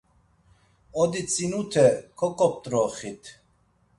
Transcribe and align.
Oditsinute 1.01 1.85
koǩop̌t̆roxit. 2.19 3.23